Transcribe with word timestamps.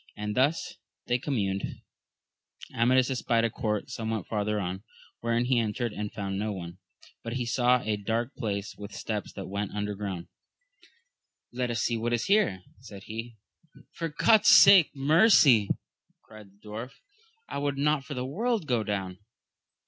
As 0.17 0.33
thus 0.33 0.77
they 1.05 1.19
communed, 1.19 1.79
Amadis 2.73 3.11
espied 3.11 3.43
a 3.45 3.51
court 3.51 3.91
somewhat 3.91 4.25
farther 4.25 4.59
on, 4.59 4.81
wherein 5.19 5.45
he 5.45 5.59
entered 5.59 5.93
and 5.93 6.11
found 6.11 6.39
no 6.39 6.51
one, 6.51 6.79
but 7.23 7.33
he 7.33 7.45
saw 7.45 7.83
a 7.83 7.97
dark 7.97 8.33
place, 8.33 8.75
with 8.75 8.95
steps 8.95 9.31
that 9.33 9.45
went 9.45 9.69
\ia^<&t 9.73 9.89
^owxi^i. 9.89 9.97
li^\» 9.97 10.17
^3& 10.17 10.17
^i^^ 10.17 10.17
^\\&t 10.17 10.25
AMADI8 11.53 11.53
OF 11.53 11.53
GAUL. 11.53 12.01
117 12.01 12.13
is 12.13 12.25
here, 12.25 12.63
said 12.79 13.03
he. 13.03 13.37
For 13.91 14.07
God's 14.09 14.47
sake 14.49 14.89
mercy! 14.95 15.69
cried 16.23 16.47
the 16.49 16.67
dwarf, 16.67 16.93
I 17.47 17.59
would 17.59 17.77
not 17.77 18.03
for 18.03 18.15
the 18.15 18.25
world 18.25 18.65
go 18.65 18.83
down. 18.83 19.19